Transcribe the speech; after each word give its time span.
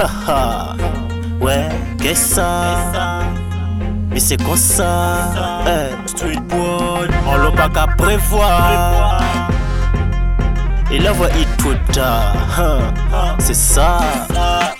Ouais, 1.40 1.68
qu'est-ce 2.00 2.34
ça? 2.34 3.22
Mais 4.10 4.20
c'est 4.20 4.36
comme 4.36 4.56
ça, 4.56 5.62
street 6.06 6.40
boy, 6.48 7.08
on 7.26 7.36
l'a 7.36 7.50
pas 7.52 7.68
qu'à 7.68 7.86
prévoir. 7.96 9.20
Et 10.90 10.98
là, 10.98 11.12
voit 11.12 11.28
il 11.38 11.46
tout 11.56 11.76
c'est 13.38 13.54
ça. 13.54 14.00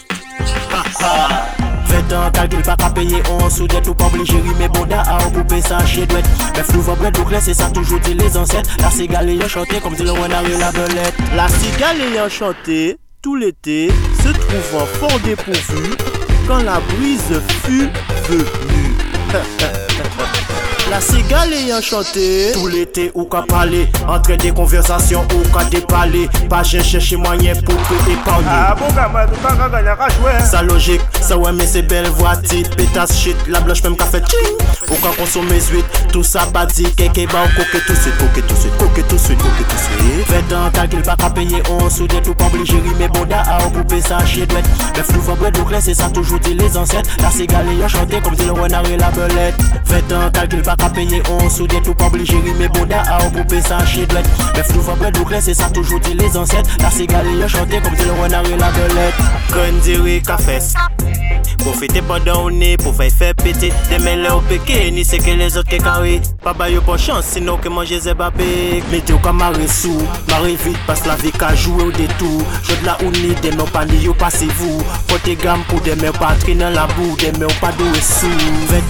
Un 2.13 2.31
calcul 2.33 2.63
pas 2.63 2.75
qu'à 2.75 2.91
payer 2.91 3.23
on 3.31 3.49
sous 3.49 3.69
dette 3.69 3.87
ou 3.87 3.95
pas 3.95 4.07
obligé 4.07 4.43
mais 4.59 4.69
bonda 4.69 5.03
à 5.03 5.23
couper 5.31 5.61
ça 5.61 5.79
chez 5.87 6.07
douette 6.07 6.25
Mais 6.57 6.65
flou 6.65 6.81
va 6.81 6.97
bread 6.97 7.15
donc 7.15 7.29
c'est 7.41 7.55
ça 7.55 7.71
toujours 7.71 8.01
dit 8.01 8.15
les 8.15 8.37
ancêtres. 8.37 8.69
La 8.81 8.91
cigale 8.91 9.29
ayant 9.29 9.47
chanté 9.47 9.79
comme 9.79 9.95
dit 9.95 10.03
le 10.03 10.11
roi 10.11 10.27
la 10.27 10.43
belette. 10.43 11.15
La 11.37 11.47
cigale 11.47 12.01
ayant 12.01 12.29
chanté 12.29 12.99
tout 13.23 13.37
l'été 13.37 13.93
se 14.23 14.29
trouvant 14.29 14.87
fort 14.87 15.21
dépourvu 15.21 15.97
quand 16.47 16.63
la 16.63 16.81
brise 16.81 17.41
fut 17.65 17.89
venue 18.29 18.95
La 20.91 21.01
cigale 21.01 21.53
ayant 21.53 21.81
chanté. 21.81 22.51
Tout 22.53 22.67
l'été 22.67 23.13
ou 23.15 23.25
qu'à 23.25 23.43
parler 23.43 23.89
Entre 24.09 24.35
des 24.35 24.51
conversations 24.51 25.25
ou 25.35 25.57
qu'à 25.57 25.65
déparler 25.65 26.29
Pas 26.49 26.65
chercher 26.65 27.17
moyen 27.17 27.55
pour 27.55 27.77
te 27.77 28.11
épargner. 28.11 28.49
Ah 28.49 28.75
bon 28.77 28.93
gamin, 28.93 29.25
tout 29.27 29.41
pas 29.41 29.69
gagner 29.69 29.89
à 29.91 30.09
jouer 30.09 30.45
Sa 30.45 30.63
logique, 30.63 31.01
ça 31.21 31.39
ouais 31.39 31.53
mais 31.53 31.67
c'est 31.67 31.83
belle 31.83 32.09
voix 32.09 32.37
type 32.37 32.75
Pétasse 32.75 33.17
shit, 33.17 33.37
la 33.47 33.61
blanche 33.61 33.85
même 33.85 33.97
qu'a 33.97 34.07
fait 34.07 34.25
ching 34.29 34.57
Ou 34.91 34.95
qu'à 34.95 35.15
consommer 35.17 35.61
suite, 35.61 35.87
tout 36.13 36.25
ça 36.25 36.41
pas 36.53 36.67
dit 36.67 36.93
Kéké 36.97 37.27
ba 37.27 37.45
ou 37.45 37.57
coquet 37.57 37.85
tout 37.87 37.95
suite, 37.95 38.19
coquet 38.19 38.43
tout 38.43 38.57
suite, 38.57 38.77
coquet 38.77 39.03
tout 39.09 39.19
suite, 39.19 39.39
coquet 39.39 39.65
tout 39.69 39.79
suite. 39.79 40.27
Faites 40.27 40.53
un 40.53 40.71
calcul 40.71 41.03
pas 41.03 41.15
qu'à 41.15 41.31
payer 41.31 41.63
on 41.71 41.87
des 41.87 42.23
tout 42.23 42.35
pas 42.35 42.47
obligé 42.47 42.83
mais 42.99 43.09
bonda 43.09 43.43
à 43.43 43.63
couper 43.71 44.01
ça 44.01 44.25
chez 44.27 44.45
douette 44.45 44.67
Mais 44.97 45.03
flou 45.05 45.21
va 45.21 45.35
bread 45.35 45.55
donc 45.55 45.69
c'est 45.81 45.95
ça 45.95 46.11
toujours 46.11 46.41
dit 46.41 46.55
les 46.55 46.77
ancêtres. 46.77 47.11
La 47.21 47.31
cigale 47.31 47.69
ayant 47.69 47.89
chanté 47.89 48.21
comme 48.21 48.35
dit 48.35 48.45
le 48.45 48.53
renard 48.53 48.85
et 48.87 48.97
la 48.97 49.11
belette. 49.11 49.55
Faites 49.85 50.13
un 50.13 50.31
calcul 50.31 50.63
pas 50.63 50.77
qu'à 50.81 50.89
payer 50.89 51.23
on 51.31 51.49
sous 51.51 51.67
des 51.67 51.81
tout 51.83 51.95
pas 51.95 52.07
obligé 52.07 52.37
mais 52.59 52.69
bonda 52.69 53.03
à 53.03 53.19
couper 53.31 53.61
ça 53.61 53.85
chez 53.85 54.07
douette 54.07 54.29
Mais 54.57 54.63
flou 54.63 54.81
va 54.81 54.95
bread 54.95 55.15
donc 55.15 55.29
c'est 55.41 55.55
ça 55.55 55.69
toujours 55.71 56.01
dit 56.01 56.15
les 56.15 56.37
ancêtres. 56.37 56.71
La 56.81 56.91
cigale 56.91 57.27
ayant 57.27 57.49
chanté 57.49 57.81
comme 57.81 57.95
dit 57.95 58.05
le 58.05 58.23
renard 58.23 58.45
et 58.47 58.57
la 58.57 58.71
belette 58.71 59.15
Grandi 59.51 60.23
qu'a 60.23 60.39
fait 60.39 60.63
Profitez 61.59 62.01
pendant 62.03 62.47
on 62.47 62.61
est 62.61 62.83
pour 62.83 62.95
faire 62.95 63.11
faire 63.11 63.35
péter. 63.35 63.71
Demain 63.91 64.17
là 64.17 64.37
au 64.37 64.41
péké, 64.41 64.91
ni 64.91 65.05
c'est 65.05 65.19
que 65.19 65.31
les 65.31 65.59
autres 65.59 65.69
qui 65.69 65.79
carré 65.79 66.23
Pas 66.43 66.55
bah 66.55 66.71
yo 66.71 66.81
pas 66.81 66.97
chance, 66.97 67.27
sinon 67.27 67.59
que 67.59 67.69
manger 67.69 68.01
Zebapé 68.01 68.83
Mettez 68.91 69.13
au 69.13 69.19
camaré 69.19 69.69
sous, 69.69 69.99
marre 70.29 70.45
vite 70.45 70.79
parce 70.87 71.05
la 71.07 71.17
vie 71.17 71.31
qu'a 71.31 71.55
joué 71.55 71.85
au 71.85 71.93
détour. 71.93 72.43
Je 72.63 72.81
de 72.81 72.87
la 72.87 72.97
uni, 73.03 73.35
demain 73.43 73.67
pas 73.71 73.85
ni 73.85 73.99
yo 74.05 74.15
passez-vous 75.21 75.37
Portez 75.37 75.37
gamme 75.37 75.63
pour 75.69 75.81
demain 75.81 76.13
pas 76.13 76.35
traîner 76.39 76.65
dans 76.65 76.71
la 76.71 76.87
boue 76.87 77.17
Demain 77.17 77.47
pas 77.61 77.73
doué 77.73 78.01
sous 78.01 78.27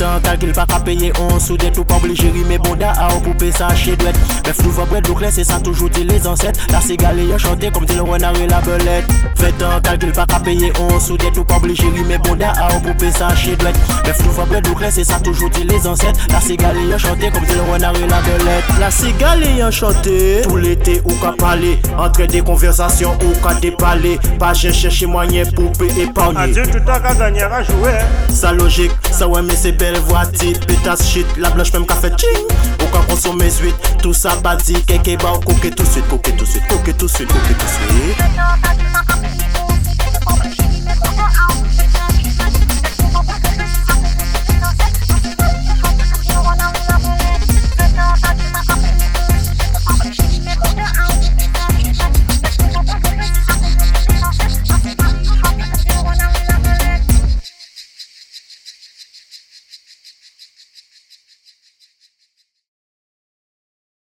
20 0.01 0.07
ans 0.07 0.21
calcul 0.23 0.53
pas 0.53 0.67
qu'à 0.67 0.81
payer 0.81 1.13
on 1.21 1.39
sous 1.39 1.57
des 1.57 1.71
tout 1.71 1.85
pas 1.85 1.97
obligé 1.97 2.33
mais 2.49 2.59
bonda 2.59 2.93
à 2.93 3.09
couper 3.15 3.53
ça 3.53 3.75
chez 3.75 3.97
douette 3.97 4.17
Mais 4.47 4.53
flou 4.53 4.71
va 4.71 4.85
bread 4.85 5.07
donc 5.07 5.23
c'est 5.31 5.45
ça 5.45 5.61
toujours 5.61 5.91
dit 5.91 6.05
les 6.05 6.27
ancêtres. 6.27 6.61
La 6.71 6.81
cigale 6.81 7.21
yo 7.21 7.39
chanté 7.39 7.71
comme 7.71 7.85
dit 7.85 7.95
le 7.95 8.03
renard 8.03 8.37
et 8.37 8.47
la 8.47 8.61
belette. 8.61 9.07
20 9.37 9.49
ans 9.63 9.81
calcul 9.83 10.13
pas 10.13 10.27
qu'à 10.27 10.41
payer 10.41 10.73
on 10.81 11.01
sous 11.01 11.17
des 11.17 11.31
tout 11.33 11.45
pas 11.45 11.57
obligé 11.57 11.85
mais 12.07 12.19
bonda 12.19 12.53
à 12.53 12.73
couper 12.81 13.11
ça 13.11 13.35
chez 13.35 13.57
douette 13.57 13.77
Mais 14.05 14.13
flou 14.13 14.31
va 14.33 14.45
bread 14.45 14.65
donc 14.65 14.79
c'est 14.91 15.05
ça 15.05 15.19
toujours 15.21 15.51
dit 15.51 15.65
les 15.65 15.87
ancêtres. 15.87 16.21
La 16.31 16.41
cigale 16.41 16.77
yo 16.91 16.99
chanté 16.99 17.31
comme 17.31 17.45
dit 17.45 17.55
le 17.55 17.73
renard 17.73 17.95
et 17.97 18.07
la 18.07 18.21
belette. 18.21 18.65
La 18.79 18.91
cigale 18.91 19.43
ayant 19.45 19.71
chanté 19.71 20.43
tout 20.43 20.57
l'été 20.57 21.01
ou 21.05 21.13
qu'à 21.15 21.33
parler 21.33 21.79
Entre 21.99 22.27
des 22.27 22.41
conversations 22.41 23.17
ou 23.25 23.47
qu'à 23.47 23.55
déparler 23.55 24.19
Pas 24.39 24.55
chercher 24.55 25.07
moyen 25.07 25.45
pour 25.55 25.73
te 25.73 25.85
épargner 26.21 26.61
Adieu, 26.61 26.63
tout 26.67 26.85
pas 26.85 27.15
gagner 27.15 27.43
à 27.43 27.63
jouer. 27.63 27.99
Sa 28.29 28.53
logique, 28.53 28.93
ça 29.11 29.27
ouais 29.29 29.43
mais 29.43 29.57
c'est 29.57 29.73
belle 29.73 29.99
voix 29.99 30.27
type 30.27 30.65
pétasse 30.67 31.09
shit, 31.09 31.27
la 31.37 31.51
blanche 31.51 31.73
même 31.73 31.87
fait 32.01 32.19
ching. 32.19 32.47
Quand 32.93 33.03
consommer 33.03 33.51
suite, 33.51 33.77
tout 34.03 34.13
ça 34.13 34.35
bâti, 34.43 34.75
kéké 34.83 35.17
ba 35.17 35.35
ou 35.35 35.39
coquet 35.39 35.71
tout 35.71 35.85
de 35.85 35.89
suite, 35.89 36.09
coquet 36.09 36.33
tout 36.33 36.45
de 36.45 36.51
suite, 36.51 36.67
coquet 36.69 36.93
tout 36.93 37.07
de 37.07 37.11
suite, 37.11 37.29
coquet 37.29 37.55
tout 37.55 37.65
de 37.65 37.71
suite 37.71 38.80